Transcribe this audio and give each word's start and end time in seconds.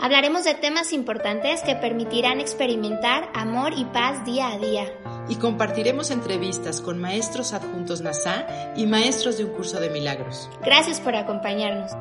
Hablaremos 0.00 0.44
de 0.44 0.54
temas 0.54 0.92
importantes 0.92 1.62
que 1.62 1.76
permitirán 1.76 2.40
experimentar 2.40 3.30
amor 3.32 3.72
y 3.76 3.84
paz 3.84 4.24
día 4.24 4.48
a 4.52 4.58
día. 4.58 4.92
Y 5.28 5.36
compartiremos 5.36 6.10
entrevistas 6.10 6.80
con 6.80 7.00
maestros 7.00 7.52
adjuntos 7.52 8.00
NASA 8.00 8.74
y 8.76 8.86
maestros 8.86 9.38
de 9.38 9.44
un 9.44 9.52
curso 9.52 9.80
de 9.80 9.90
milagros. 9.90 10.50
Gracias 10.64 11.00
por 11.00 11.14
acompañarnos. 11.14 11.92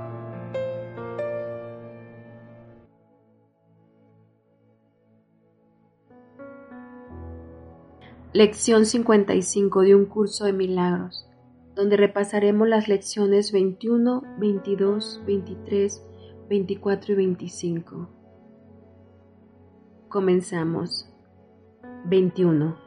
Lección 8.33 8.87
55 8.87 9.81
de 9.81 9.93
un 9.93 10.05
curso 10.05 10.45
de 10.45 10.53
milagros, 10.53 11.27
donde 11.75 11.97
repasaremos 11.97 12.67
las 12.67 12.87
lecciones 12.87 13.51
21, 13.51 14.23
22, 14.39 15.21
23, 15.27 16.01
24 16.49 17.13
y 17.13 17.15
25. 17.15 18.09
Comenzamos. 20.09 21.09
21. 22.05 22.77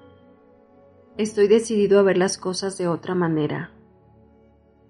Estoy 1.16 1.48
decidido 1.48 1.98
a 1.98 2.02
ver 2.02 2.18
las 2.18 2.38
cosas 2.38 2.76
de 2.78 2.88
otra 2.88 3.14
manera. 3.14 3.70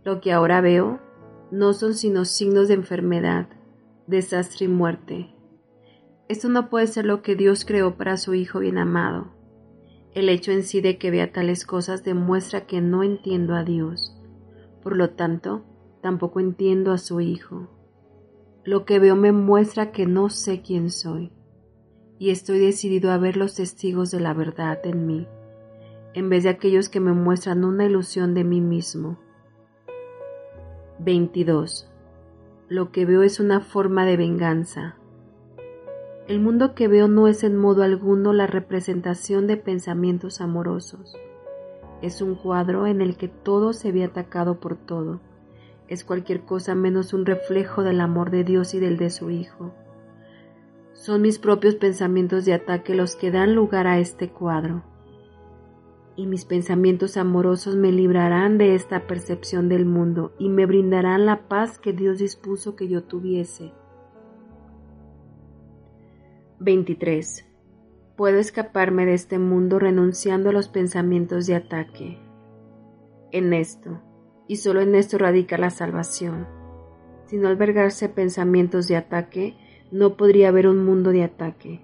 Lo 0.05 0.21
que 0.21 0.33
ahora 0.33 0.61
veo 0.61 1.01
no 1.51 1.73
son 1.73 1.95
sino 1.95 2.25
signos 2.25 2.69
de 2.69 2.75
enfermedad, 2.75 3.49
desastre 4.07 4.67
y 4.67 4.69
muerte. 4.69 5.35
Esto 6.29 6.49
no 6.49 6.69
puede 6.69 6.87
ser 6.87 7.05
lo 7.05 7.23
que 7.23 7.37
Dios 7.37 7.65
creó 7.65 7.97
para 7.97 8.17
su 8.17 8.35
Hijo 8.35 8.59
bien 8.59 8.79
amado 8.79 9.37
el 10.17 10.31
hecho 10.31 10.51
en 10.51 10.63
sí 10.63 10.81
de 10.81 10.97
que 10.97 11.11
vea 11.11 11.31
tales 11.31 11.67
cosas 11.67 12.03
demuestra 12.03 12.67
que 12.67 12.81
no 12.81 13.03
entiendo 13.03 13.55
a 13.55 13.65
Dios. 13.65 14.17
Por 14.83 14.97
lo 14.97 15.11
tanto, 15.11 15.67
tampoco 16.01 16.41
entiendo 16.41 16.91
a 16.93 16.97
su 16.97 17.21
Hijo. 17.21 17.69
Lo 18.67 18.85
que 18.85 18.99
veo 18.99 19.17
me 19.17 19.33
muestra 19.33 19.91
que 19.91 20.05
no 20.05 20.29
sé 20.29 20.61
quién 20.61 20.91
soy, 20.91 21.33
y 22.19 22.29
estoy 22.29 22.59
decidido 22.59 23.11
a 23.11 23.17
ver 23.17 23.39
los 23.39 23.55
testigos 23.55 24.11
de 24.11 24.21
la 24.21 24.35
verdad 24.35 24.79
en 24.85 25.07
mí, 25.07 25.27
en 26.13 26.29
vez 26.29 26.45
de 26.45 26.51
aquellos 26.51 26.91
que 26.91 27.01
me 27.01 27.15
muestran 27.15 27.65
una 27.65 27.87
ilusión 27.87 28.35
de 28.35 28.45
mí 28.45 28.61
mismo. 28.61 29.19
22. 30.99 31.91
Lo 32.69 32.93
que 32.93 33.07
veo 33.07 33.23
es 33.23 33.41
una 33.41 33.61
forma 33.61 34.05
de 34.05 34.19
venganza 34.19 34.97
el 36.29 36.41
mundo 36.41 36.75
que 36.75 36.89
veo 36.89 37.07
no 37.07 37.29
es 37.29 37.45
en 37.45 37.57
modo 37.57 37.85
alguno 37.85 38.33
la 38.33 38.49
representación 38.49 39.47
de 39.47 39.57
pensamientos 39.57 40.41
amorosos. 40.41 41.17
Es 42.03 42.21
un 42.21 42.35
cuadro 42.35 42.89
en 42.89 43.01
el 43.01 43.17
que 43.17 43.29
todo 43.29 43.73
se 43.73 43.93
ve 43.93 44.03
atacado 44.03 44.59
por 44.59 44.75
todo. 44.75 45.21
Es 45.89 46.05
cualquier 46.05 46.43
cosa 46.43 46.75
menos 46.75 47.13
un 47.13 47.27
reflejo 47.27 47.83
del 47.83 48.01
amor 48.01 48.31
de 48.31 48.45
Dios 48.45 48.75
y 48.75 48.81
del 48.81 48.97
de 48.97 49.11
su 49.11 49.31
Hijo. 49.31 49.73
Son 50.93 51.23
mis 51.23 51.39
propios 51.39 51.77
pensamientos 51.77 52.45
de 52.45 52.55
ataque 52.55 52.95
los 52.95 53.15
que 53.15 53.31
dan 53.31 53.55
lugar 53.55 53.87
a 53.87 53.99
este 53.99 54.31
cuadro. 54.31 54.83
Y 56.17 56.27
mis 56.27 56.45
pensamientos 56.45 57.17
amorosos 57.17 57.77
me 57.77 57.93
librarán 57.93 58.59
de 58.59 58.75
esta 58.75 59.07
percepción 59.07 59.69
del 59.69 59.85
mundo 59.85 60.35
y 60.39 60.49
me 60.49 60.67
brindarán 60.67 61.27
la 61.27 61.47
paz 61.49 61.79
que 61.79 61.93
Dios 61.93 62.19
dispuso 62.19 62.75
que 62.75 62.89
yo 62.89 63.05
tuviese 63.05 63.73
23. 66.59 67.47
Puedo 68.17 68.39
escaparme 68.39 69.05
de 69.05 69.13
este 69.13 69.39
mundo 69.39 69.79
renunciando 69.79 70.49
a 70.49 70.53
los 70.53 70.69
pensamientos 70.69 71.47
de 71.47 71.55
ataque. 71.55 72.19
En 73.31 73.53
esto, 73.53 74.01
y 74.49 74.57
solo 74.57 74.81
en 74.81 74.95
esto 74.95 75.19
radica 75.19 75.59
la 75.59 75.71
salvación. 75.71 76.47
Si 77.27 77.37
no 77.37 77.49
albergarse 77.49 78.09
pensamientos 78.09 78.87
de 78.87 78.97
ataque, 78.97 79.57
no 79.91 80.17
podría 80.17 80.49
haber 80.49 80.69
un 80.69 80.85
mundo 80.85 81.11
de 81.11 81.25
ataque. 81.25 81.81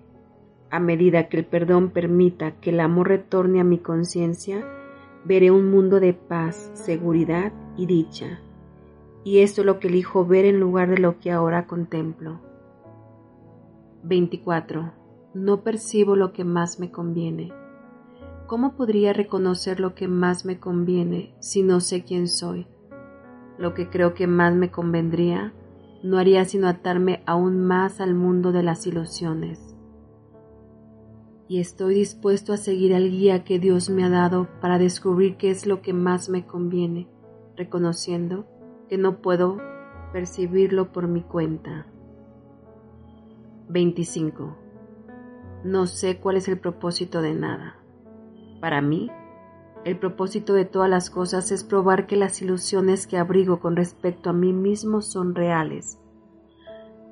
A 0.70 0.80
medida 0.80 1.28
que 1.28 1.38
el 1.38 1.44
perdón 1.44 1.90
permita 1.90 2.52
que 2.60 2.70
el 2.70 2.80
amor 2.80 3.08
retorne 3.08 3.60
a 3.60 3.64
mi 3.64 3.78
conciencia, 3.78 4.66
veré 5.24 5.50
un 5.50 5.70
mundo 5.70 6.00
de 6.00 6.14
paz, 6.14 6.70
seguridad 6.74 7.52
y 7.76 7.86
dicha. 7.86 8.40
Y 9.24 9.38
esto 9.38 9.60
es 9.60 9.66
lo 9.66 9.78
que 9.78 9.88
elijo 9.88 10.26
ver 10.26 10.44
en 10.44 10.58
lugar 10.58 10.90
de 10.90 10.98
lo 10.98 11.18
que 11.18 11.30
ahora 11.30 11.66
contemplo. 11.66 12.40
24. 14.02 14.92
No 15.34 15.62
percibo 15.62 16.16
lo 16.16 16.32
que 16.32 16.44
más 16.44 16.80
me 16.80 16.90
conviene. 16.90 17.52
¿Cómo 18.52 18.76
podría 18.76 19.14
reconocer 19.14 19.80
lo 19.80 19.94
que 19.94 20.08
más 20.08 20.44
me 20.44 20.60
conviene 20.60 21.34
si 21.40 21.62
no 21.62 21.80
sé 21.80 22.04
quién 22.04 22.28
soy? 22.28 22.66
Lo 23.56 23.72
que 23.72 23.88
creo 23.88 24.12
que 24.12 24.26
más 24.26 24.54
me 24.54 24.70
convendría 24.70 25.54
no 26.02 26.18
haría 26.18 26.44
sino 26.44 26.68
atarme 26.68 27.22
aún 27.24 27.64
más 27.64 27.98
al 27.98 28.14
mundo 28.14 28.52
de 28.52 28.62
las 28.62 28.86
ilusiones. 28.86 29.74
Y 31.48 31.60
estoy 31.60 31.94
dispuesto 31.94 32.52
a 32.52 32.58
seguir 32.58 32.94
al 32.94 33.10
guía 33.10 33.42
que 33.42 33.58
Dios 33.58 33.88
me 33.88 34.04
ha 34.04 34.10
dado 34.10 34.46
para 34.60 34.76
descubrir 34.76 35.38
qué 35.38 35.48
es 35.48 35.64
lo 35.64 35.80
que 35.80 35.94
más 35.94 36.28
me 36.28 36.44
conviene, 36.44 37.08
reconociendo 37.56 38.44
que 38.86 38.98
no 38.98 39.22
puedo 39.22 39.62
percibirlo 40.12 40.92
por 40.92 41.08
mi 41.08 41.22
cuenta. 41.22 41.86
25. 43.70 44.58
No 45.64 45.86
sé 45.86 46.20
cuál 46.20 46.36
es 46.36 46.48
el 46.48 46.58
propósito 46.58 47.22
de 47.22 47.32
nada. 47.32 47.81
Para 48.62 48.80
mí, 48.80 49.10
el 49.84 49.98
propósito 49.98 50.54
de 50.54 50.64
todas 50.64 50.88
las 50.88 51.10
cosas 51.10 51.50
es 51.50 51.64
probar 51.64 52.06
que 52.06 52.14
las 52.14 52.40
ilusiones 52.42 53.08
que 53.08 53.18
abrigo 53.18 53.58
con 53.58 53.74
respecto 53.74 54.30
a 54.30 54.32
mí 54.32 54.52
mismo 54.52 55.02
son 55.02 55.34
reales. 55.34 55.98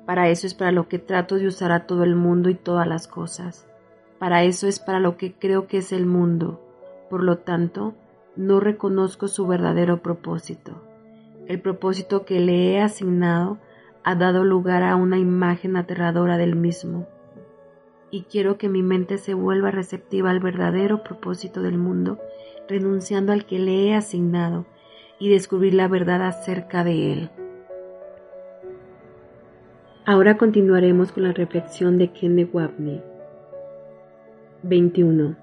Para 0.05 0.29
eso 0.29 0.47
es 0.47 0.53
para 0.53 0.71
lo 0.71 0.87
que 0.87 0.97
trato 0.97 1.35
de 1.35 1.47
usar 1.47 1.73
a 1.73 1.87
todo 1.87 2.05
el 2.05 2.15
mundo 2.15 2.49
y 2.49 2.55
todas 2.55 2.87
las 2.87 3.09
cosas. 3.09 3.67
Para 4.17 4.43
eso 4.43 4.65
es 4.65 4.79
para 4.79 5.01
lo 5.01 5.17
que 5.17 5.33
creo 5.33 5.67
que 5.67 5.79
es 5.79 5.91
el 5.91 6.05
mundo. 6.05 6.61
Por 7.09 7.21
lo 7.21 7.39
tanto, 7.39 7.95
no 8.37 8.61
reconozco 8.61 9.27
su 9.27 9.45
verdadero 9.45 10.01
propósito. 10.01 10.81
El 11.47 11.59
propósito 11.59 12.23
que 12.23 12.39
le 12.39 12.71
he 12.71 12.79
asignado 12.79 13.57
ha 14.05 14.15
dado 14.15 14.45
lugar 14.45 14.83
a 14.83 14.95
una 14.95 15.17
imagen 15.17 15.75
aterradora 15.75 16.37
del 16.37 16.55
mismo, 16.55 17.07
y 18.11 18.23
quiero 18.23 18.57
que 18.57 18.69
mi 18.69 18.83
mente 18.83 19.17
se 19.17 19.33
vuelva 19.33 19.71
receptiva 19.71 20.29
al 20.29 20.39
verdadero 20.39 21.01
propósito 21.01 21.61
del 21.61 21.77
mundo, 21.77 22.19
renunciando 22.67 23.31
al 23.31 23.45
que 23.45 23.57
le 23.57 23.87
he 23.87 23.95
asignado, 23.95 24.65
y 25.17 25.29
descubrir 25.29 25.73
la 25.73 25.87
verdad 25.87 26.23
acerca 26.23 26.83
de 26.83 27.13
él. 27.13 27.29
Ahora 30.03 30.35
continuaremos 30.37 31.11
con 31.11 31.23
la 31.23 31.31
reflexión 31.31 31.97
de 31.97 32.11
Ken 32.11 32.49
Wapney. 32.51 33.01
21. 34.63 35.35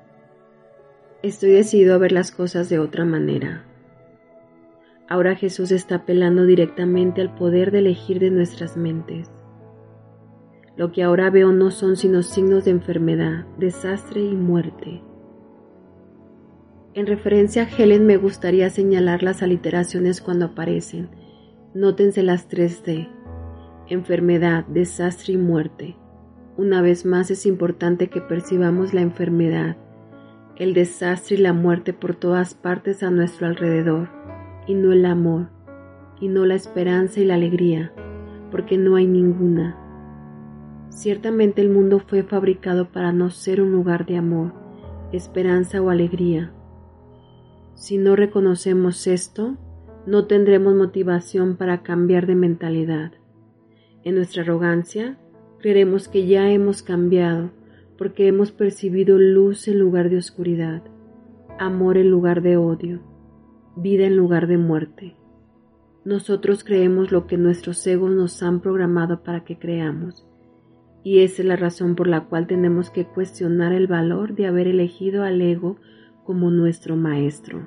Estoy 1.23 1.51
decidido 1.51 1.95
a 1.95 1.99
ver 1.99 2.13
las 2.13 2.33
cosas 2.33 2.69
de 2.69 2.79
otra 2.79 3.05
manera. 3.05 3.65
Ahora 5.09 5.37
Jesús 5.37 5.71
está 5.71 5.97
apelando 5.97 6.45
directamente 6.45 7.21
al 7.21 7.35
poder 7.35 7.71
de 7.71 7.79
elegir 7.79 8.19
de 8.19 8.31
nuestras 8.31 8.77
mentes. 8.77 9.31
Lo 10.79 10.93
que 10.93 11.03
ahora 11.03 11.29
veo 11.29 11.51
no 11.51 11.73
son 11.73 11.97
sino 11.97 12.23
signos 12.23 12.65
de 12.65 12.71
enfermedad, 12.71 13.47
desastre 13.59 14.23
y 14.23 14.37
muerte. 14.37 15.03
En 16.95 17.09
referencia 17.09 17.65
a 17.65 17.69
Helen 17.69 18.07
me 18.07 18.17
gustaría 18.17 18.71
señalar 18.71 19.25
las 19.25 19.43
aliteraciones 19.43 20.21
cuando 20.21 20.47
aparecen. 20.47 21.11
Nótense 21.75 22.23
las 22.23 22.49
3D. 22.49 23.09
Enfermedad, 23.89 24.67
desastre 24.67 25.35
y 25.35 25.37
muerte. 25.37 25.97
Una 26.57 26.81
vez 26.81 27.05
más 27.05 27.33
es 27.33 27.45
importante 27.45 28.07
que 28.07 28.21
percibamos 28.21 28.95
la 28.95 29.01
enfermedad, 29.01 29.77
el 30.55 30.75
desastre 30.75 31.37
y 31.37 31.41
la 31.41 31.53
muerte 31.53 31.93
por 31.93 32.15
todas 32.15 32.55
partes 32.55 33.03
a 33.03 33.11
nuestro 33.11 33.49
alrededor 33.49 34.11
y 34.69 34.75
no 34.75 34.93
el 34.93 35.07
amor, 35.07 35.49
y 36.21 36.29
no 36.29 36.47
la 36.47 36.55
esperanza 36.55 37.19
y 37.19 37.25
la 37.25 37.35
alegría, 37.35 37.93
porque 38.53 38.79
no 38.79 38.95
hay 38.95 39.09
ninguna. 39.09 39.88
Ciertamente 40.91 41.63
el 41.63 41.71
mundo 41.71 42.01
fue 42.01 42.23
fabricado 42.23 42.91
para 42.91 43.13
no 43.13 43.31
ser 43.31 43.61
un 43.61 43.73
lugar 43.73 44.07
de 44.07 44.17
amor, 44.17 44.53
esperanza 45.13 45.81
o 45.81 45.91
alegría. 45.91 46.53
Si 47.75 47.99
no 47.99 48.17
reconocemos 48.17 49.07
esto, 49.07 49.57
no 50.07 50.27
tendremos 50.27 50.75
motivación 50.75 51.57
para 51.57 51.83
cambiar 51.83 52.27
de 52.27 52.35
mentalidad. 52.35 53.13
En 54.05 54.15
nuestra 54.15 54.43
arrogancia, 54.43 55.19
creeremos 55.59 56.09
que 56.09 56.27
ya 56.27 56.51
hemos 56.51 56.83
cambiado 56.83 57.51
porque 57.97 58.29
hemos 58.29 58.53
percibido 58.53 59.19
luz 59.19 59.69
en 59.69 59.79
lugar 59.79 60.09
de 60.09 60.17
oscuridad. 60.17 60.83
amor 61.59 61.99
en 61.99 62.09
lugar 62.09 62.41
de 62.41 62.57
odio, 62.57 63.01
vida 63.75 64.07
en 64.07 64.17
lugar 64.17 64.47
de 64.47 64.59
muerte. 64.59 65.17
Nosotros 66.05 66.63
creemos 66.63 67.11
lo 67.11 67.27
que 67.27 67.37
nuestros 67.37 67.85
egos 67.87 68.13
nos 68.13 68.43
han 68.45 68.61
programado 68.61 69.25
para 69.25 69.45
que 69.45 69.59
creamos, 69.59 70.28
y 71.09 71.21
esa 71.21 71.41
es 71.41 71.49
la 71.49 71.57
razón 71.57 71.95
por 71.95 72.07
la 72.07 72.27
cual 72.27 72.47
tenemos 72.47 72.91
que 72.91 73.07
cuestionar 73.07 73.73
el 73.73 73.87
valor 73.87 74.35
de 74.35 74.47
haber 74.47 74.69
elegido 74.69 75.23
al 75.23 75.41
ego 75.41 75.79
como 76.23 76.51
nuestro 76.51 76.97
maestro. 76.97 77.67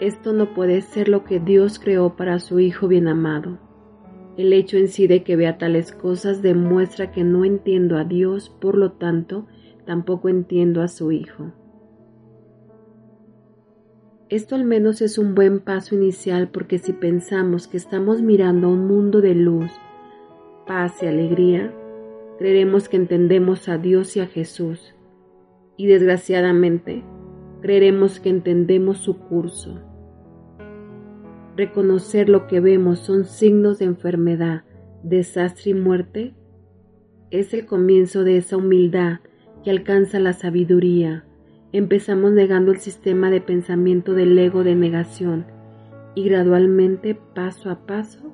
Esto 0.00 0.32
no 0.32 0.54
puede 0.54 0.80
ser 0.80 1.10
lo 1.10 1.24
que 1.24 1.38
Dios 1.38 1.78
creó 1.78 2.16
para 2.16 2.38
su 2.38 2.60
Hijo 2.60 2.88
bien 2.88 3.08
amado. 3.08 3.58
El 4.38 4.54
hecho 4.54 4.78
en 4.78 4.88
sí 4.88 5.06
de 5.06 5.22
que 5.22 5.36
vea 5.36 5.58
tales 5.58 5.92
cosas 5.92 6.40
demuestra 6.40 7.12
que 7.12 7.22
no 7.22 7.44
entiendo 7.44 7.98
a 7.98 8.04
Dios, 8.04 8.48
por 8.48 8.78
lo 8.78 8.92
tanto, 8.92 9.46
tampoco 9.84 10.30
entiendo 10.30 10.80
a 10.80 10.88
su 10.88 11.12
Hijo. 11.12 11.52
Esto 14.32 14.54
al 14.54 14.64
menos 14.64 15.02
es 15.02 15.18
un 15.18 15.34
buen 15.34 15.60
paso 15.60 15.94
inicial 15.94 16.48
porque 16.48 16.78
si 16.78 16.94
pensamos 16.94 17.68
que 17.68 17.76
estamos 17.76 18.22
mirando 18.22 18.68
a 18.68 18.70
un 18.70 18.86
mundo 18.86 19.20
de 19.20 19.34
luz, 19.34 19.70
paz 20.66 21.02
y 21.02 21.06
alegría, 21.06 21.70
creeremos 22.38 22.88
que 22.88 22.96
entendemos 22.96 23.68
a 23.68 23.76
Dios 23.76 24.16
y 24.16 24.20
a 24.20 24.26
Jesús, 24.26 24.94
y 25.76 25.86
desgraciadamente 25.86 27.04
creeremos 27.60 28.20
que 28.20 28.30
entendemos 28.30 28.96
su 28.96 29.18
curso. 29.18 29.82
Reconocer 31.54 32.30
lo 32.30 32.46
que 32.46 32.60
vemos 32.60 33.00
son 33.00 33.26
signos 33.26 33.80
de 33.80 33.84
enfermedad, 33.84 34.64
desastre 35.02 35.72
y 35.72 35.74
muerte 35.74 36.34
es 37.30 37.52
el 37.52 37.66
comienzo 37.66 38.24
de 38.24 38.38
esa 38.38 38.56
humildad 38.56 39.18
que 39.62 39.70
alcanza 39.70 40.18
la 40.20 40.32
sabiduría. 40.32 41.26
Empezamos 41.72 42.32
negando 42.32 42.70
el 42.70 42.78
sistema 42.78 43.30
de 43.30 43.40
pensamiento 43.40 44.12
del 44.12 44.38
ego 44.38 44.62
de 44.62 44.74
negación 44.74 45.46
y 46.14 46.24
gradualmente, 46.24 47.14
paso 47.14 47.70
a 47.70 47.86
paso, 47.86 48.30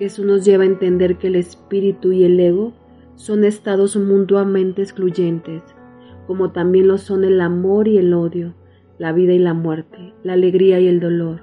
eso 0.00 0.22
nos 0.22 0.44
lleva 0.44 0.64
a 0.64 0.66
entender 0.66 1.16
que 1.16 1.28
el 1.28 1.36
espíritu 1.36 2.12
y 2.12 2.24
el 2.24 2.38
ego 2.38 2.74
son 3.14 3.44
estados 3.44 3.96
mutuamente 3.96 4.82
excluyentes, 4.82 5.62
como 6.26 6.52
también 6.52 6.86
lo 6.86 6.98
son 6.98 7.24
el 7.24 7.40
amor 7.40 7.88
y 7.88 7.96
el 7.96 8.12
odio, 8.12 8.54
la 8.98 9.12
vida 9.12 9.32
y 9.32 9.38
la 9.38 9.54
muerte, 9.54 10.12
la 10.22 10.34
alegría 10.34 10.78
y 10.78 10.86
el 10.86 11.00
dolor. 11.00 11.40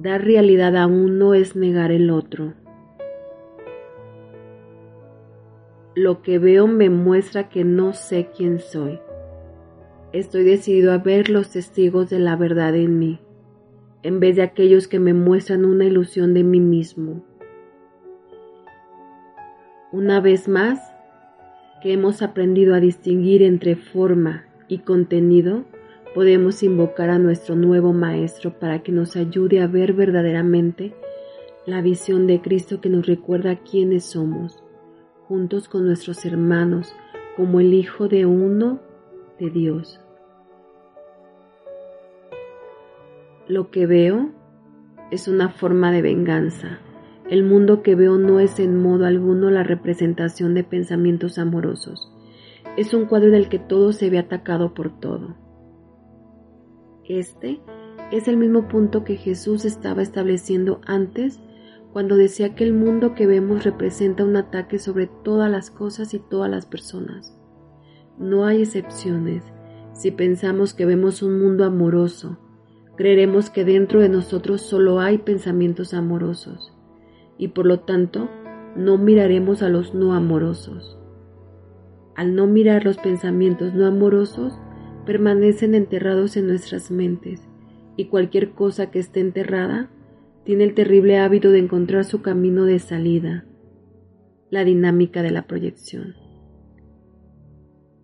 Dar 0.00 0.24
realidad 0.24 0.76
a 0.76 0.88
uno 0.88 1.34
es 1.34 1.54
negar 1.54 1.92
el 1.92 2.10
otro. 2.10 2.54
Lo 5.94 6.20
que 6.22 6.40
veo 6.40 6.66
me 6.66 6.90
muestra 6.90 7.48
que 7.48 7.62
no 7.62 7.92
sé 7.92 8.30
quién 8.36 8.58
soy. 8.58 8.98
Estoy 10.12 10.44
decidido 10.44 10.92
a 10.92 10.98
ver 10.98 11.28
los 11.28 11.50
testigos 11.50 12.08
de 12.08 12.18
la 12.18 12.34
verdad 12.34 12.74
en 12.74 12.98
mí, 12.98 13.18
en 14.02 14.20
vez 14.20 14.36
de 14.36 14.42
aquellos 14.42 14.88
que 14.88 14.98
me 14.98 15.12
muestran 15.12 15.66
una 15.66 15.84
ilusión 15.84 16.32
de 16.32 16.44
mí 16.44 16.60
mismo. 16.60 17.22
Una 19.92 20.22
vez 20.22 20.48
más, 20.48 20.80
que 21.82 21.92
hemos 21.92 22.22
aprendido 22.22 22.74
a 22.74 22.80
distinguir 22.80 23.42
entre 23.42 23.76
forma 23.76 24.46
y 24.66 24.78
contenido, 24.78 25.64
podemos 26.14 26.62
invocar 26.62 27.10
a 27.10 27.18
nuestro 27.18 27.54
nuevo 27.54 27.92
Maestro 27.92 28.58
para 28.58 28.82
que 28.82 28.92
nos 28.92 29.14
ayude 29.14 29.60
a 29.60 29.66
ver 29.66 29.92
verdaderamente 29.92 30.94
la 31.66 31.82
visión 31.82 32.26
de 32.26 32.40
Cristo 32.40 32.80
que 32.80 32.88
nos 32.88 33.06
recuerda 33.06 33.56
quiénes 33.56 34.04
somos, 34.04 34.64
juntos 35.26 35.68
con 35.68 35.84
nuestros 35.84 36.24
hermanos, 36.24 36.94
como 37.36 37.60
el 37.60 37.74
Hijo 37.74 38.08
de 38.08 38.24
uno 38.24 38.87
de 39.38 39.50
Dios. 39.50 40.00
Lo 43.46 43.70
que 43.70 43.86
veo 43.86 44.30
es 45.10 45.28
una 45.28 45.48
forma 45.48 45.90
de 45.90 46.02
venganza. 46.02 46.80
El 47.30 47.44
mundo 47.44 47.82
que 47.82 47.94
veo 47.94 48.18
no 48.18 48.40
es 48.40 48.58
en 48.58 48.76
modo 48.76 49.06
alguno 49.06 49.50
la 49.50 49.62
representación 49.62 50.54
de 50.54 50.64
pensamientos 50.64 51.38
amorosos. 51.38 52.12
Es 52.76 52.94
un 52.94 53.06
cuadro 53.06 53.28
en 53.28 53.34
el 53.34 53.48
que 53.48 53.58
todo 53.58 53.92
se 53.92 54.10
ve 54.10 54.18
atacado 54.18 54.74
por 54.74 54.98
todo. 55.00 55.36
Este 57.04 57.60
es 58.12 58.28
el 58.28 58.36
mismo 58.36 58.68
punto 58.68 59.04
que 59.04 59.16
Jesús 59.16 59.64
estaba 59.64 60.02
estableciendo 60.02 60.80
antes 60.86 61.40
cuando 61.92 62.16
decía 62.16 62.54
que 62.54 62.64
el 62.64 62.74
mundo 62.74 63.14
que 63.14 63.26
vemos 63.26 63.64
representa 63.64 64.24
un 64.24 64.36
ataque 64.36 64.78
sobre 64.78 65.06
todas 65.06 65.50
las 65.50 65.70
cosas 65.70 66.12
y 66.12 66.18
todas 66.18 66.50
las 66.50 66.66
personas. 66.66 67.37
No 68.18 68.46
hay 68.46 68.62
excepciones. 68.62 69.44
Si 69.92 70.10
pensamos 70.10 70.74
que 70.74 70.84
vemos 70.84 71.22
un 71.22 71.40
mundo 71.40 71.64
amoroso, 71.64 72.38
creeremos 72.96 73.50
que 73.50 73.64
dentro 73.64 74.00
de 74.00 74.08
nosotros 74.08 74.60
solo 74.60 75.00
hay 75.00 75.18
pensamientos 75.18 75.94
amorosos 75.94 76.72
y 77.38 77.48
por 77.48 77.66
lo 77.66 77.80
tanto 77.80 78.28
no 78.76 78.98
miraremos 78.98 79.62
a 79.62 79.68
los 79.68 79.94
no 79.94 80.14
amorosos. 80.14 80.98
Al 82.16 82.34
no 82.34 82.48
mirar 82.48 82.84
los 82.84 82.98
pensamientos 82.98 83.74
no 83.74 83.86
amorosos, 83.86 84.58
permanecen 85.06 85.74
enterrados 85.74 86.36
en 86.36 86.48
nuestras 86.48 86.90
mentes 86.90 87.48
y 87.96 88.06
cualquier 88.06 88.50
cosa 88.50 88.90
que 88.90 88.98
esté 88.98 89.20
enterrada 89.20 89.90
tiene 90.44 90.64
el 90.64 90.74
terrible 90.74 91.18
hábito 91.18 91.50
de 91.50 91.60
encontrar 91.60 92.04
su 92.04 92.22
camino 92.22 92.64
de 92.64 92.78
salida, 92.78 93.44
la 94.50 94.64
dinámica 94.64 95.22
de 95.22 95.30
la 95.30 95.46
proyección, 95.46 96.14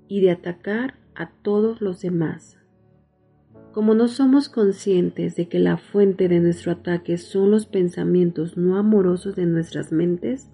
y 0.09 0.21
de 0.21 0.31
atacar 0.31 0.95
a 1.15 1.31
todos 1.31 1.81
los 1.81 2.01
demás. 2.01 2.59
Como 3.73 3.95
no 3.95 4.06
somos 4.06 4.49
conscientes 4.49 5.35
de 5.35 5.49
que 5.49 5.59
la 5.59 5.77
fuente 5.77 6.29
de 6.29 6.41
nuestro 6.41 6.73
ataque 6.73 7.19
son 7.19 7.51
los 7.51 7.67
pensamientos 7.67 8.56
no 8.56 8.77
amorosos 8.77 9.35
de 9.35 9.47
nuestras 9.47 9.91
mentes, 9.91 10.49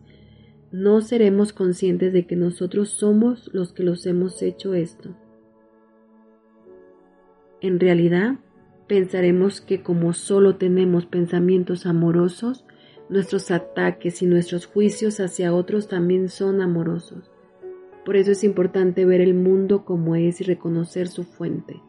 no 0.72 1.00
seremos 1.00 1.52
conscientes 1.52 2.12
de 2.12 2.26
que 2.26 2.36
nosotros 2.36 2.90
somos 2.90 3.50
los 3.52 3.72
que 3.72 3.82
los 3.82 4.06
hemos 4.06 4.40
hecho 4.40 4.74
esto. 4.74 5.14
En 7.60 7.78
realidad, 7.78 8.36
pensaremos 8.86 9.60
que 9.60 9.82
como 9.82 10.12
solo 10.12 10.56
tenemos 10.56 11.06
pensamientos 11.06 11.86
amorosos, 11.86 12.64
nuestros 13.10 13.50
ataques 13.50 14.22
y 14.22 14.26
nuestros 14.26 14.66
juicios 14.66 15.20
hacia 15.20 15.52
otros 15.52 15.88
también 15.88 16.28
son 16.28 16.62
amorosos. 16.62 17.29
Por 18.10 18.16
eso 18.16 18.32
es 18.32 18.42
importante 18.42 19.04
ver 19.04 19.20
el 19.20 19.34
mundo 19.34 19.84
como 19.84 20.16
es 20.16 20.40
y 20.40 20.44
reconocer 20.44 21.06
su 21.06 21.22
fuente. 21.22 21.80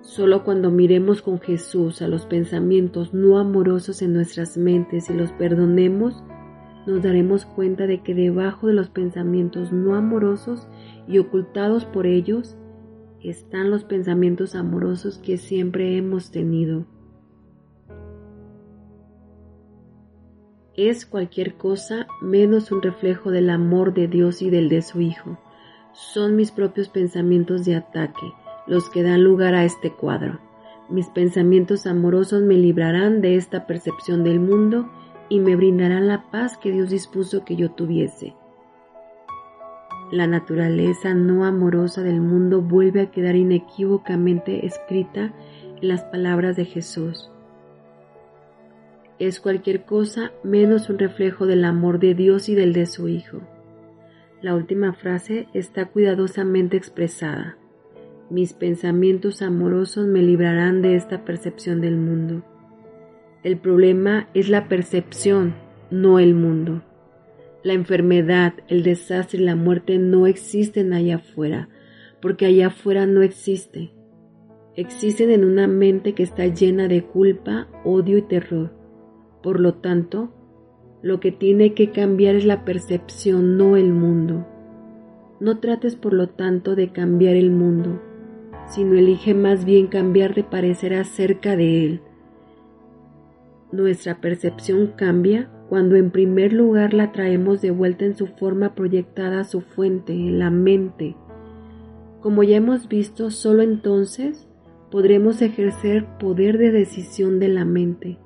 Solo 0.00 0.44
cuando 0.44 0.70
miremos 0.70 1.22
con 1.22 1.40
Jesús 1.40 2.02
a 2.02 2.06
los 2.06 2.24
pensamientos 2.26 3.12
no 3.12 3.40
amorosos 3.40 4.00
en 4.00 4.12
nuestras 4.12 4.56
mentes 4.56 5.10
y 5.10 5.14
los 5.14 5.32
perdonemos, 5.32 6.22
nos 6.86 7.02
daremos 7.02 7.46
cuenta 7.46 7.88
de 7.88 8.04
que 8.04 8.14
debajo 8.14 8.68
de 8.68 8.74
los 8.74 8.90
pensamientos 8.90 9.72
no 9.72 9.96
amorosos 9.96 10.68
y 11.08 11.18
ocultados 11.18 11.84
por 11.84 12.06
ellos 12.06 12.56
están 13.24 13.72
los 13.72 13.82
pensamientos 13.82 14.54
amorosos 14.54 15.18
que 15.18 15.36
siempre 15.36 15.96
hemos 15.96 16.30
tenido. 16.30 16.86
Es 20.82 21.04
cualquier 21.04 21.56
cosa 21.56 22.06
menos 22.22 22.72
un 22.72 22.80
reflejo 22.80 23.30
del 23.30 23.50
amor 23.50 23.92
de 23.92 24.08
Dios 24.08 24.40
y 24.40 24.48
del 24.48 24.70
de 24.70 24.80
su 24.80 25.02
Hijo. 25.02 25.36
Son 25.92 26.36
mis 26.36 26.52
propios 26.52 26.88
pensamientos 26.88 27.66
de 27.66 27.74
ataque 27.74 28.32
los 28.66 28.88
que 28.88 29.02
dan 29.02 29.22
lugar 29.22 29.54
a 29.54 29.66
este 29.66 29.92
cuadro. 29.92 30.40
Mis 30.88 31.08
pensamientos 31.08 31.86
amorosos 31.86 32.44
me 32.44 32.54
librarán 32.54 33.20
de 33.20 33.36
esta 33.36 33.66
percepción 33.66 34.24
del 34.24 34.40
mundo 34.40 34.90
y 35.28 35.40
me 35.40 35.54
brindarán 35.54 36.08
la 36.08 36.30
paz 36.30 36.56
que 36.56 36.72
Dios 36.72 36.88
dispuso 36.88 37.44
que 37.44 37.56
yo 37.56 37.72
tuviese. 37.72 38.34
La 40.10 40.26
naturaleza 40.26 41.12
no 41.12 41.44
amorosa 41.44 42.02
del 42.02 42.22
mundo 42.22 42.62
vuelve 42.62 43.02
a 43.02 43.10
quedar 43.10 43.36
inequívocamente 43.36 44.64
escrita 44.64 45.34
en 45.82 45.88
las 45.88 46.04
palabras 46.04 46.56
de 46.56 46.64
Jesús. 46.64 47.30
Es 49.20 49.38
cualquier 49.38 49.84
cosa 49.84 50.32
menos 50.42 50.88
un 50.88 50.98
reflejo 50.98 51.46
del 51.46 51.66
amor 51.66 51.98
de 51.98 52.14
Dios 52.14 52.48
y 52.48 52.54
del 52.54 52.72
de 52.72 52.86
su 52.86 53.06
Hijo. 53.06 53.42
La 54.40 54.54
última 54.54 54.94
frase 54.94 55.46
está 55.52 55.84
cuidadosamente 55.84 56.78
expresada. 56.78 57.58
Mis 58.30 58.54
pensamientos 58.54 59.42
amorosos 59.42 60.06
me 60.06 60.22
librarán 60.22 60.80
de 60.80 60.96
esta 60.96 61.22
percepción 61.26 61.82
del 61.82 61.98
mundo. 61.98 62.42
El 63.42 63.58
problema 63.58 64.30
es 64.32 64.48
la 64.48 64.68
percepción, 64.68 65.54
no 65.90 66.18
el 66.18 66.34
mundo. 66.34 66.82
La 67.62 67.74
enfermedad, 67.74 68.54
el 68.68 68.82
desastre 68.82 69.40
y 69.40 69.44
la 69.44 69.54
muerte 69.54 69.98
no 69.98 70.26
existen 70.26 70.94
allá 70.94 71.16
afuera, 71.16 71.68
porque 72.22 72.46
allá 72.46 72.68
afuera 72.68 73.04
no 73.04 73.20
existe. 73.20 73.92
Existen 74.76 75.30
en 75.30 75.44
una 75.44 75.66
mente 75.66 76.14
que 76.14 76.22
está 76.22 76.46
llena 76.46 76.88
de 76.88 77.04
culpa, 77.04 77.68
odio 77.84 78.16
y 78.16 78.22
terror. 78.22 78.79
Por 79.42 79.58
lo 79.58 79.74
tanto, 79.74 80.30
lo 81.02 81.18
que 81.18 81.32
tiene 81.32 81.72
que 81.72 81.90
cambiar 81.92 82.34
es 82.34 82.44
la 82.44 82.64
percepción, 82.66 83.56
no 83.56 83.76
el 83.76 83.90
mundo. 83.90 84.46
No 85.40 85.58
trates 85.58 85.96
por 85.96 86.12
lo 86.12 86.28
tanto 86.28 86.76
de 86.76 86.92
cambiar 86.92 87.36
el 87.36 87.50
mundo, 87.50 88.02
sino 88.68 88.96
elige 88.96 89.32
más 89.32 89.64
bien 89.64 89.86
cambiar 89.86 90.34
de 90.34 90.44
parecer 90.44 90.92
acerca 90.92 91.56
de 91.56 91.86
él. 91.86 92.00
Nuestra 93.72 94.20
percepción 94.20 94.88
cambia 94.94 95.50
cuando 95.70 95.96
en 95.96 96.10
primer 96.10 96.52
lugar 96.52 96.92
la 96.92 97.12
traemos 97.12 97.62
de 97.62 97.70
vuelta 97.70 98.04
en 98.04 98.16
su 98.16 98.26
forma 98.26 98.74
proyectada 98.74 99.40
a 99.40 99.44
su 99.44 99.62
fuente, 99.62 100.12
en 100.12 100.38
la 100.38 100.50
mente. 100.50 101.16
Como 102.20 102.42
ya 102.42 102.58
hemos 102.58 102.88
visto, 102.88 103.30
solo 103.30 103.62
entonces 103.62 104.46
podremos 104.90 105.40
ejercer 105.40 106.04
poder 106.18 106.58
de 106.58 106.72
decisión 106.72 107.38
de 107.38 107.48
la 107.48 107.64
mente 107.64 108.18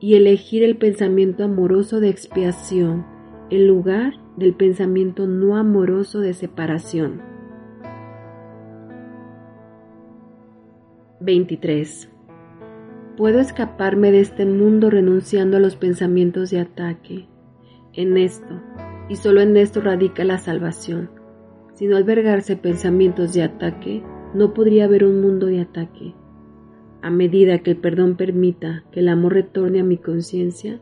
y 0.00 0.14
elegir 0.14 0.62
el 0.62 0.76
pensamiento 0.76 1.44
amoroso 1.44 2.00
de 2.00 2.08
expiación 2.08 3.06
en 3.50 3.66
lugar 3.66 4.14
del 4.36 4.54
pensamiento 4.54 5.26
no 5.26 5.56
amoroso 5.56 6.20
de 6.20 6.34
separación. 6.34 7.22
23. 11.20 12.10
Puedo 13.16 13.40
escaparme 13.40 14.12
de 14.12 14.20
este 14.20 14.44
mundo 14.44 14.90
renunciando 14.90 15.56
a 15.56 15.60
los 15.60 15.76
pensamientos 15.76 16.50
de 16.50 16.60
ataque. 16.60 17.26
En 17.94 18.18
esto, 18.18 18.60
y 19.08 19.16
solo 19.16 19.40
en 19.40 19.56
esto 19.56 19.80
radica 19.80 20.24
la 20.24 20.36
salvación. 20.36 21.10
Si 21.74 21.86
no 21.86 21.96
albergarse 21.96 22.56
pensamientos 22.56 23.32
de 23.32 23.42
ataque, 23.42 24.02
no 24.34 24.52
podría 24.52 24.84
haber 24.84 25.04
un 25.04 25.22
mundo 25.22 25.46
de 25.46 25.60
ataque. 25.60 26.14
A 27.02 27.10
medida 27.10 27.58
que 27.58 27.72
el 27.72 27.76
perdón 27.76 28.16
permita 28.16 28.84
que 28.90 29.00
el 29.00 29.08
amor 29.08 29.34
retorne 29.34 29.80
a 29.80 29.84
mi 29.84 29.98
conciencia, 29.98 30.80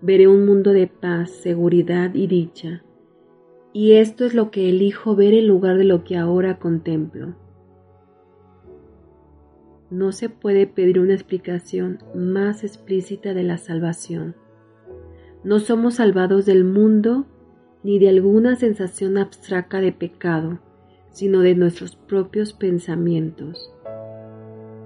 veré 0.00 0.28
un 0.28 0.44
mundo 0.44 0.72
de 0.72 0.86
paz, 0.86 1.30
seguridad 1.30 2.14
y 2.14 2.26
dicha. 2.26 2.82
Y 3.72 3.92
esto 3.92 4.26
es 4.26 4.34
lo 4.34 4.50
que 4.50 4.68
elijo 4.68 5.16
ver 5.16 5.32
en 5.32 5.46
lugar 5.46 5.78
de 5.78 5.84
lo 5.84 6.04
que 6.04 6.16
ahora 6.16 6.58
contemplo. 6.58 7.36
No 9.90 10.12
se 10.12 10.28
puede 10.28 10.66
pedir 10.66 10.98
una 10.98 11.14
explicación 11.14 11.98
más 12.14 12.64
explícita 12.64 13.34
de 13.34 13.42
la 13.44 13.58
salvación. 13.58 14.36
No 15.44 15.58
somos 15.58 15.94
salvados 15.94 16.46
del 16.46 16.64
mundo 16.64 17.26
ni 17.82 17.98
de 17.98 18.08
alguna 18.08 18.56
sensación 18.56 19.18
abstracta 19.18 19.80
de 19.80 19.92
pecado, 19.92 20.60
sino 21.10 21.40
de 21.40 21.54
nuestros 21.54 21.96
propios 21.96 22.52
pensamientos. 22.52 23.71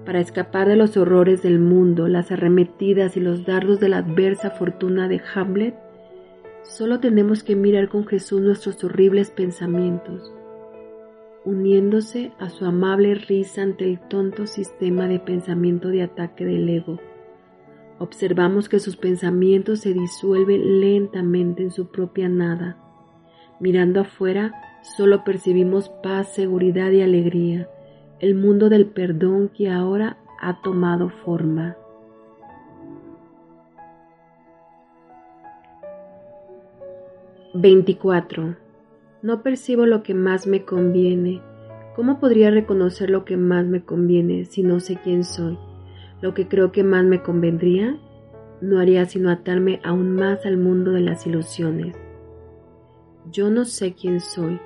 Para 0.07 0.21
escapar 0.21 0.69
de 0.69 0.77
los 0.77 0.95
horrores 0.95 1.43
del 1.43 1.59
mundo, 1.59 2.07
las 2.07 2.31
arremetidas 2.31 3.17
y 3.17 3.19
los 3.19 3.45
dardos 3.45 3.81
de 3.81 3.89
la 3.89 3.97
adversa 3.97 4.51
fortuna 4.51 5.09
de 5.09 5.21
Hamlet, 5.35 5.75
solo 6.63 7.01
tenemos 7.01 7.43
que 7.43 7.57
mirar 7.57 7.89
con 7.89 8.07
Jesús 8.07 8.39
nuestros 8.39 8.81
horribles 8.85 9.31
pensamientos, 9.31 10.33
uniéndose 11.43 12.31
a 12.39 12.49
su 12.49 12.63
amable 12.63 13.15
risa 13.15 13.63
ante 13.63 13.83
el 13.83 13.99
tonto 13.99 14.47
sistema 14.47 15.09
de 15.09 15.19
pensamiento 15.19 15.89
de 15.89 16.03
ataque 16.03 16.45
del 16.45 16.69
ego. 16.69 17.01
Observamos 17.99 18.69
que 18.69 18.79
sus 18.79 18.95
pensamientos 18.95 19.81
se 19.81 19.91
disuelven 19.91 20.79
lentamente 20.79 21.63
en 21.63 21.71
su 21.71 21.91
propia 21.91 22.29
nada, 22.29 22.77
Mirando 23.59 23.99
afuera, 23.99 24.53
solo 24.95 25.25
percibimos 25.25 25.89
paz, 25.89 26.33
seguridad 26.33 26.91
y 26.91 27.01
alegría, 27.01 27.67
el 28.19 28.33
mundo 28.33 28.69
del 28.69 28.87
perdón 28.87 29.49
que 29.49 29.69
ahora 29.69 30.17
ha 30.39 30.61
tomado 30.61 31.09
forma. 31.09 31.77
«24. 37.53 38.57
No 39.21 39.41
percibo 39.41 39.85
lo 39.85 40.03
que 40.03 40.13
más 40.13 40.47
me 40.47 40.63
conviene. 40.63 41.41
¿Cómo 41.95 42.19
podría 42.19 42.51
reconocer 42.51 43.09
lo 43.09 43.25
que 43.25 43.37
más 43.37 43.65
me 43.65 43.83
conviene 43.83 44.45
si 44.45 44.61
no 44.61 44.79
sé 44.79 44.97
quién 45.03 45.23
soy? 45.23 45.57
¿Lo 46.21 46.33
que 46.33 46.47
creo 46.47 46.71
que 46.71 46.83
más 46.83 47.03
me 47.03 47.21
convendría? 47.21 47.97
No 48.61 48.79
haría 48.79 49.05
sino 49.05 49.29
atarme 49.29 49.79
aún 49.83 50.15
más 50.15 50.45
al 50.45 50.57
mundo 50.57 50.91
de 50.91 51.01
las 51.01 51.25
ilusiones. 51.25 51.95
Yo 53.31 53.49
no 53.49 53.65
sé 53.65 53.93
quién 53.93 54.19
soy, 54.19 54.59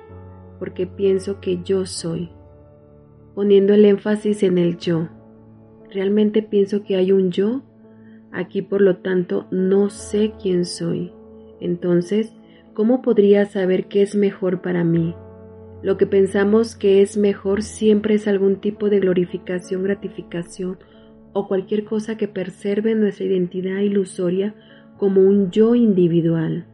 porque 0.58 0.86
pienso 0.86 1.40
que 1.40 1.62
yo 1.62 1.86
soy, 1.86 2.30
poniendo 3.34 3.74
el 3.74 3.84
énfasis 3.84 4.42
en 4.42 4.58
el 4.58 4.78
yo. 4.78 5.08
Realmente 5.90 6.42
pienso 6.42 6.84
que 6.84 6.96
hay 6.96 7.12
un 7.12 7.30
yo, 7.30 7.62
aquí 8.32 8.62
por 8.62 8.80
lo 8.80 8.96
tanto 8.96 9.46
no 9.50 9.90
sé 9.90 10.32
quién 10.40 10.64
soy. 10.64 11.12
Entonces, 11.60 12.32
¿cómo 12.74 13.02
podría 13.02 13.44
saber 13.46 13.86
qué 13.88 14.02
es 14.02 14.14
mejor 14.14 14.62
para 14.62 14.84
mí? 14.84 15.14
Lo 15.82 15.96
que 15.96 16.06
pensamos 16.06 16.76
que 16.76 17.02
es 17.02 17.16
mejor 17.16 17.62
siempre 17.62 18.14
es 18.14 18.28
algún 18.28 18.56
tipo 18.56 18.88
de 18.88 19.00
glorificación, 19.00 19.82
gratificación 19.82 20.78
o 21.32 21.48
cualquier 21.48 21.84
cosa 21.84 22.16
que 22.16 22.28
preserve 22.28 22.94
nuestra 22.94 23.26
identidad 23.26 23.80
ilusoria 23.80 24.54
como 24.96 25.20
un 25.20 25.50
yo 25.50 25.74
individual. 25.74 26.66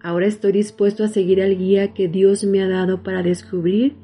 Ahora 0.00 0.26
estoy 0.26 0.52
dispuesto 0.52 1.02
a 1.02 1.08
seguir 1.08 1.42
al 1.42 1.58
guía 1.58 1.92
que 1.92 2.08
Dios 2.08 2.44
me 2.44 2.62
ha 2.62 2.68
dado 2.68 3.02
para 3.02 3.22
descubrir 3.22 3.96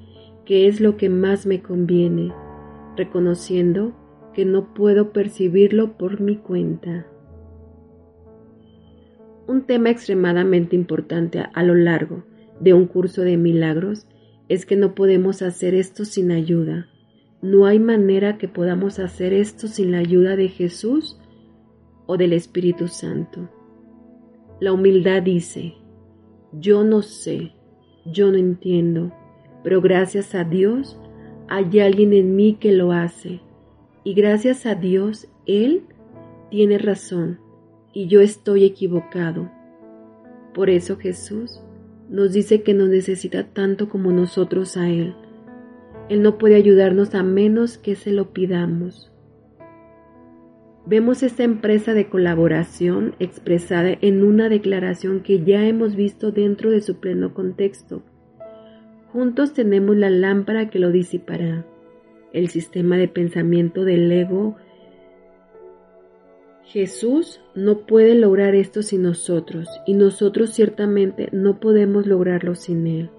qué 0.44 0.66
es 0.68 0.80
lo 0.80 0.96
que 0.96 1.08
más 1.08 1.46
me 1.46 1.62
conviene, 1.62 2.32
reconociendo 2.96 3.92
que 4.34 4.44
no 4.44 4.74
puedo 4.74 5.12
percibirlo 5.12 5.96
por 5.96 6.20
mi 6.20 6.36
cuenta. 6.36 7.06
Un 9.46 9.62
tema 9.66 9.90
extremadamente 9.90 10.74
importante 10.74 11.44
a, 11.52 11.62
lo 11.62 11.74
largo 11.74 12.24
de 12.60 12.74
un 12.74 12.86
curso 12.86 13.22
de 13.22 13.36
milagros 13.36 14.06
es 14.48 14.66
que 14.66 14.76
no 14.76 14.94
podemos 14.94 15.42
hacer 15.42 15.74
esto 15.74 16.04
sin 16.04 16.30
ayuda. 16.30 16.88
No 17.42 17.66
hay 17.66 17.78
manera 17.78 18.38
que 18.38 18.48
podamos 18.48 18.98
hacer 18.98 19.32
esto 19.32 19.68
sin 19.68 19.92
la 19.92 19.98
ayuda 19.98 20.36
de 20.36 20.48
Jesús 20.48 21.18
o 22.06 22.16
del 22.16 22.32
Espíritu 22.32 22.88
Santo. 22.88 23.50
La 24.60 24.72
humildad 24.72 25.22
dice, 25.22 25.74
yo 26.52 26.84
no 26.84 27.02
sé, 27.02 27.52
yo 28.06 28.30
no 28.30 28.38
entiendo, 28.38 29.12
pero 29.64 29.80
gracias 29.80 30.36
a 30.36 30.44
Dios 30.44 30.96
hay 31.48 31.80
alguien 31.80 32.12
en 32.12 32.36
mí 32.36 32.58
que 32.60 32.70
lo 32.70 32.92
hace. 32.92 33.40
Y 34.04 34.14
gracias 34.14 34.66
a 34.66 34.76
Dios 34.76 35.26
Él 35.46 35.82
tiene 36.50 36.78
razón 36.78 37.40
y 37.92 38.06
yo 38.06 38.20
estoy 38.20 38.64
equivocado. 38.64 39.50
Por 40.52 40.70
eso 40.70 40.98
Jesús 40.98 41.60
nos 42.08 42.32
dice 42.32 42.62
que 42.62 42.74
nos 42.74 42.90
necesita 42.90 43.48
tanto 43.48 43.88
como 43.88 44.12
nosotros 44.12 44.76
a 44.76 44.88
Él. 44.90 45.16
Él 46.10 46.22
no 46.22 46.36
puede 46.36 46.56
ayudarnos 46.56 47.14
a 47.14 47.22
menos 47.22 47.78
que 47.78 47.96
se 47.96 48.12
lo 48.12 48.32
pidamos. 48.32 49.10
Vemos 50.86 51.22
esta 51.22 51.44
empresa 51.44 51.94
de 51.94 52.10
colaboración 52.10 53.14
expresada 53.18 53.96
en 54.02 54.22
una 54.22 54.50
declaración 54.50 55.20
que 55.22 55.42
ya 55.42 55.66
hemos 55.66 55.96
visto 55.96 56.30
dentro 56.30 56.70
de 56.70 56.82
su 56.82 57.00
pleno 57.00 57.32
contexto. 57.32 58.02
Juntos 59.14 59.52
tenemos 59.52 59.96
la 59.96 60.10
lámpara 60.10 60.70
que 60.70 60.80
lo 60.80 60.90
disipará, 60.90 61.64
el 62.32 62.48
sistema 62.48 62.96
de 62.96 63.06
pensamiento 63.06 63.84
del 63.84 64.10
ego. 64.10 64.56
Jesús 66.64 67.40
no 67.54 67.86
puede 67.86 68.16
lograr 68.16 68.56
esto 68.56 68.82
sin 68.82 69.02
nosotros 69.02 69.68
y 69.86 69.94
nosotros 69.94 70.50
ciertamente 70.50 71.28
no 71.30 71.60
podemos 71.60 72.08
lograrlo 72.08 72.56
sin 72.56 72.88
Él. 72.88 73.10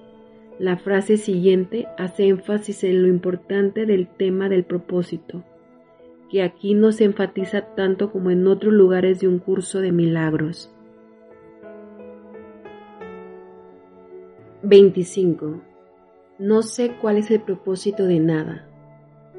La 0.60 0.76
frase 0.76 1.16
siguiente 1.16 1.88
hace 1.98 2.28
énfasis 2.28 2.84
en 2.84 3.02
lo 3.02 3.08
importante 3.08 3.86
del 3.86 4.10
tema 4.10 4.50
del 4.50 4.66
propósito 4.66 5.46
que 6.30 6.44
aquí 6.44 6.74
no 6.74 6.92
se 6.92 7.06
enfatiza 7.06 7.74
tanto 7.74 8.12
como 8.12 8.32
en 8.32 8.46
otros 8.48 8.74
lugares 8.74 9.22
de 9.22 9.30
un 9.30 9.40
curso 9.40 9.80
de 9.80 9.94
milagros. 9.94 10.70
25. 14.62 15.75
No 16.38 16.64
sé 16.64 16.98
cuál 17.00 17.16
es 17.16 17.32
el 17.32 17.40
propósito 17.40 18.06
de 18.06 18.20
nada. 18.20 18.68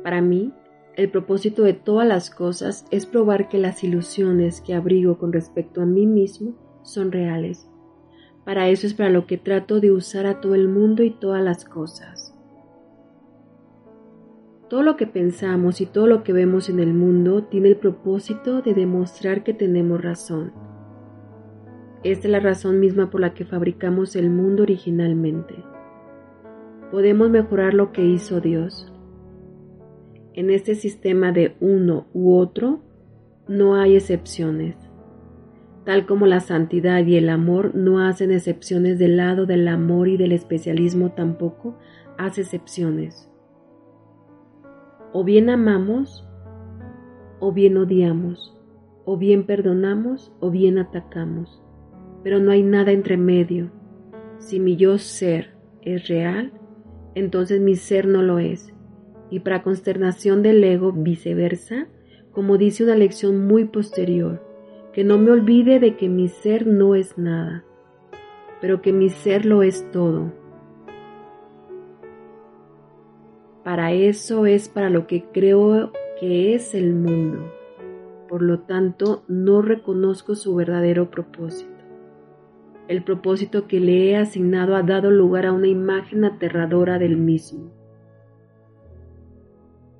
Para 0.02 0.22
mí, 0.22 0.54
el 0.94 1.10
propósito 1.10 1.62
de 1.62 1.74
todas 1.74 2.08
las 2.08 2.30
cosas 2.30 2.86
es 2.90 3.04
probar 3.04 3.50
que 3.50 3.58
las 3.58 3.84
ilusiones 3.84 4.62
que 4.62 4.72
abrigo 4.72 5.18
con 5.18 5.30
respecto 5.30 5.82
a 5.82 5.84
mí 5.84 6.06
mismo 6.06 6.54
son 6.84 7.12
reales. 7.12 7.68
Para 8.46 8.70
eso 8.70 8.86
es 8.86 8.94
para 8.94 9.10
lo 9.10 9.26
que 9.26 9.36
trato 9.36 9.78
de 9.78 9.90
usar 9.90 10.24
a 10.24 10.40
todo 10.40 10.54
el 10.54 10.68
mundo 10.68 11.02
y 11.02 11.10
todas 11.10 11.44
las 11.44 11.66
cosas. 11.66 12.34
Todo 14.70 14.82
lo 14.82 14.96
que 14.96 15.06
pensamos 15.06 15.82
y 15.82 15.86
todo 15.86 16.06
lo 16.06 16.22
que 16.22 16.32
vemos 16.32 16.70
en 16.70 16.80
el 16.80 16.94
mundo 16.94 17.44
tiene 17.44 17.68
el 17.68 17.76
propósito 17.76 18.62
de 18.62 18.72
demostrar 18.72 19.44
que 19.44 19.52
tenemos 19.52 20.00
razón. 20.00 20.52
Esta 22.04 22.26
es 22.26 22.32
la 22.32 22.40
razón 22.40 22.80
misma 22.80 23.10
por 23.10 23.20
la 23.20 23.34
que 23.34 23.44
fabricamos 23.44 24.16
el 24.16 24.30
mundo 24.30 24.62
originalmente. 24.62 25.56
Podemos 26.90 27.30
mejorar 27.30 27.74
lo 27.74 27.92
que 27.92 28.04
hizo 28.04 28.40
Dios. 28.40 28.92
En 30.34 30.50
este 30.50 30.74
sistema 30.74 31.32
de 31.32 31.56
uno 31.60 32.06
u 32.12 32.36
otro 32.36 32.80
no 33.48 33.76
hay 33.76 33.96
excepciones. 33.96 34.76
tal 35.86 36.04
como 36.04 36.26
la 36.26 36.40
santidad 36.40 37.06
y 37.06 37.16
el 37.16 37.28
amor 37.28 37.76
no 37.76 38.00
hacen 38.00 38.32
excepciones 38.32 38.98
del 38.98 39.16
lado 39.16 39.46
del 39.46 39.68
amor 39.68 40.08
y 40.08 40.16
del 40.16 40.32
especialismo 40.32 41.12
tampoco 41.12 41.78
hace 42.18 42.40
excepciones. 42.40 43.30
O 45.12 45.22
bien 45.22 45.48
amamos, 45.48 46.28
o 47.38 47.52
bien 47.52 47.76
odiamos, 47.76 48.58
o 49.04 49.16
bien 49.16 49.46
perdonamos, 49.46 50.32
o 50.40 50.50
bien 50.50 50.78
atacamos, 50.78 51.62
pero 52.24 52.40
no 52.40 52.50
hay 52.50 52.64
nada 52.64 52.90
entre 52.90 53.16
medio. 53.16 53.70
Si 54.38 54.58
mi 54.58 54.74
yo 54.74 54.98
ser 54.98 55.54
es 55.82 56.08
real, 56.08 56.52
entonces 57.16 57.62
mi 57.62 57.76
ser 57.76 58.06
no 58.06 58.20
lo 58.20 58.38
es, 58.38 58.74
y 59.30 59.40
para 59.40 59.62
consternación 59.62 60.42
del 60.42 60.62
ego 60.62 60.92
viceversa, 60.92 61.88
como 62.30 62.58
dice 62.58 62.84
una 62.84 62.94
lección 62.94 63.46
muy 63.46 63.64
posterior, 63.64 64.44
que 64.92 65.02
no 65.02 65.16
me 65.16 65.30
olvide 65.30 65.80
de 65.80 65.96
que 65.96 66.10
mi 66.10 66.28
ser 66.28 66.66
no 66.66 66.94
es 66.94 67.16
nada, 67.16 67.64
pero 68.60 68.82
que 68.82 68.92
mi 68.92 69.08
ser 69.08 69.46
lo 69.46 69.62
es 69.62 69.90
todo. 69.92 70.30
Para 73.64 73.92
eso 73.92 74.44
es 74.44 74.68
para 74.68 74.90
lo 74.90 75.06
que 75.06 75.24
creo 75.32 75.92
que 76.20 76.54
es 76.54 76.74
el 76.74 76.94
mundo. 76.94 77.50
Por 78.28 78.42
lo 78.42 78.60
tanto, 78.60 79.24
no 79.26 79.62
reconozco 79.62 80.34
su 80.34 80.54
verdadero 80.54 81.10
propósito. 81.10 81.75
El 82.88 83.02
propósito 83.02 83.66
que 83.66 83.80
le 83.80 84.10
he 84.10 84.16
asignado 84.16 84.76
ha 84.76 84.82
dado 84.82 85.10
lugar 85.10 85.46
a 85.46 85.52
una 85.52 85.68
imagen 85.68 86.24
aterradora 86.24 86.98
del 86.98 87.16
mismo. 87.16 87.72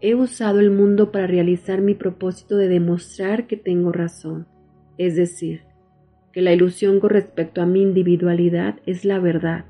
He 0.01 0.15
usado 0.15 0.61
el 0.61 0.71
mundo 0.71 1.11
para 1.11 1.27
realizar 1.27 1.81
mi 1.81 1.95
propósito 1.95 2.57
de 2.57 2.69
demostrar 2.69 3.47
que 3.47 3.57
tengo 3.57 3.93
razón 3.93 4.47
es 4.99 5.15
decir, 5.15 5.63
que 6.33 6.43
la 6.43 6.53
ilusión 6.53 7.01
con 7.01 7.11
respecto 7.11 7.63
a 7.63 7.67
mi 7.67 7.83
individualidad 7.83 8.77
es 8.87 9.05
la 9.05 9.19
verdad. 9.19 9.65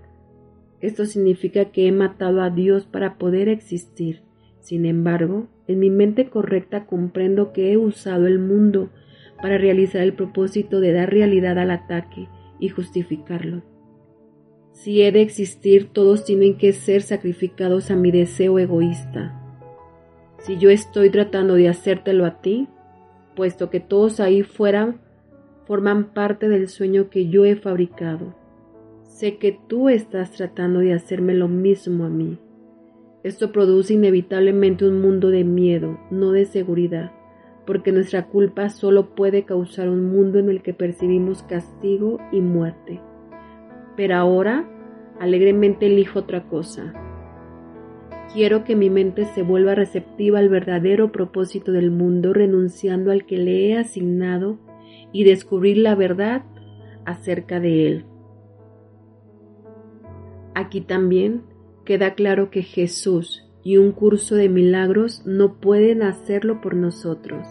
Esto 0.80 1.04
significa 1.04 1.66
que 1.66 1.86
he 1.86 1.92
matado 1.92 2.42
a 2.42 2.50
Dios 2.50 2.86
para 2.86 3.18
poder 3.18 3.48
existir. 3.48 4.22
Sin 4.60 4.84
embargo, 4.84 5.48
en 5.68 5.78
mi 5.78 5.90
mente 5.90 6.28
correcta 6.28 6.86
comprendo 6.86 7.52
que 7.52 7.72
he 7.72 7.76
usado 7.76 8.26
el 8.26 8.38
mundo 8.38 8.90
para 9.40 9.58
realizar 9.58 10.02
el 10.02 10.12
propósito 10.12 10.80
de 10.80 10.92
dar 10.92 11.10
realidad 11.10 11.58
al 11.58 11.70
ataque 11.70 12.28
y 12.58 12.68
justificarlo. 12.68 13.62
Si 14.72 15.02
he 15.02 15.10
de 15.10 15.22
existir, 15.22 15.88
todos 15.92 16.24
tienen 16.24 16.58
que 16.58 16.72
ser 16.72 17.02
sacrificados 17.02 17.90
a 17.90 17.96
mi 17.96 18.10
deseo 18.10 18.58
egoísta. 18.58 19.42
Si 20.38 20.58
yo 20.58 20.70
estoy 20.70 21.10
tratando 21.10 21.54
de 21.54 21.68
hacértelo 21.68 22.26
a 22.26 22.40
ti, 22.40 22.68
puesto 23.34 23.70
que 23.70 23.80
todos 23.80 24.20
ahí 24.20 24.42
fuera 24.42 24.96
forman 25.66 26.12
parte 26.12 26.48
del 26.48 26.68
sueño 26.68 27.10
que 27.10 27.28
yo 27.28 27.44
he 27.44 27.56
fabricado. 27.56 28.34
Sé 29.02 29.38
que 29.38 29.58
tú 29.66 29.88
estás 29.88 30.32
tratando 30.32 30.80
de 30.80 30.92
hacerme 30.92 31.34
lo 31.34 31.48
mismo 31.48 32.04
a 32.04 32.08
mí. 32.08 32.38
Esto 33.22 33.50
produce 33.50 33.94
inevitablemente 33.94 34.86
un 34.86 35.00
mundo 35.00 35.30
de 35.30 35.42
miedo, 35.42 35.98
no 36.10 36.32
de 36.32 36.44
seguridad, 36.44 37.12
porque 37.66 37.90
nuestra 37.92 38.26
culpa 38.26 38.70
solo 38.70 39.14
puede 39.14 39.44
causar 39.44 39.88
un 39.88 40.06
mundo 40.06 40.38
en 40.38 40.48
el 40.48 40.62
que 40.62 40.72
percibimos 40.72 41.42
castigo 41.42 42.18
y 42.30 42.40
muerte. 42.40 43.00
Pero 43.96 44.14
ahora 44.14 44.68
alegremente 45.18 45.86
elijo 45.86 46.20
otra 46.20 46.44
cosa. 46.44 46.94
Quiero 48.32 48.64
que 48.64 48.76
mi 48.76 48.88
mente 48.88 49.24
se 49.24 49.42
vuelva 49.42 49.74
receptiva 49.74 50.38
al 50.38 50.48
verdadero 50.48 51.10
propósito 51.10 51.72
del 51.72 51.90
mundo, 51.90 52.32
renunciando 52.32 53.10
al 53.10 53.24
que 53.26 53.38
le 53.38 53.68
he 53.68 53.78
asignado 53.78 54.58
y 55.12 55.24
descubrir 55.24 55.78
la 55.78 55.94
verdad 55.94 56.44
acerca 57.04 57.60
de 57.60 57.86
Él. 57.86 58.04
Aquí 60.54 60.80
también 60.80 61.42
queda 61.84 62.14
claro 62.14 62.50
que 62.50 62.62
Jesús 62.62 63.48
y 63.62 63.78
un 63.78 63.92
curso 63.92 64.34
de 64.34 64.48
milagros 64.48 65.22
no 65.24 65.60
pueden 65.60 66.02
hacerlo 66.02 66.60
por 66.60 66.74
nosotros 66.74 67.46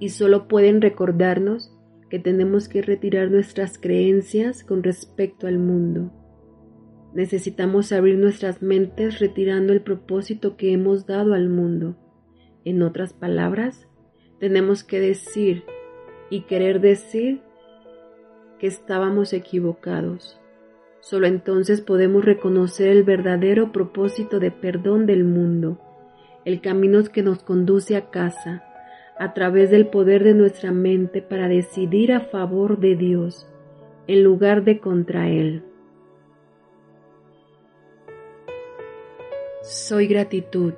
y 0.00 0.08
solo 0.08 0.48
pueden 0.48 0.80
recordarnos 0.80 1.72
que 2.08 2.18
tenemos 2.18 2.68
que 2.68 2.82
retirar 2.82 3.30
nuestras 3.30 3.78
creencias 3.78 4.64
con 4.64 4.82
respecto 4.82 5.46
al 5.46 5.58
mundo. 5.58 6.10
Necesitamos 7.14 7.92
abrir 7.92 8.18
nuestras 8.18 8.62
mentes 8.62 9.20
retirando 9.20 9.72
el 9.72 9.82
propósito 9.82 10.56
que 10.56 10.72
hemos 10.72 11.06
dado 11.06 11.34
al 11.34 11.48
mundo. 11.48 11.96
En 12.64 12.82
otras 12.82 13.12
palabras, 13.12 13.88
tenemos 14.38 14.84
que 14.84 15.00
decir 15.00 15.64
y 16.30 16.42
querer 16.42 16.80
decir 16.80 17.42
que 18.58 18.66
estábamos 18.66 19.32
equivocados. 19.32 20.40
Solo 21.00 21.26
entonces 21.26 21.80
podemos 21.80 22.24
reconocer 22.24 22.88
el 22.88 23.02
verdadero 23.02 23.72
propósito 23.72 24.38
de 24.38 24.50
perdón 24.50 25.06
del 25.06 25.24
mundo, 25.24 25.80
el 26.44 26.60
camino 26.60 27.02
que 27.04 27.22
nos 27.22 27.42
conduce 27.42 27.96
a 27.96 28.10
casa, 28.10 28.64
a 29.20 29.34
través 29.34 29.70
del 29.70 29.88
poder 29.88 30.24
de 30.24 30.32
nuestra 30.32 30.72
mente 30.72 31.20
para 31.20 31.46
decidir 31.46 32.10
a 32.10 32.20
favor 32.20 32.78
de 32.78 32.96
Dios, 32.96 33.46
en 34.06 34.24
lugar 34.24 34.64
de 34.64 34.80
contra 34.80 35.28
Él. 35.28 35.62
Soy 39.60 40.06
gratitud. 40.06 40.72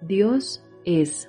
Dios 0.00 0.64
es. 0.84 1.28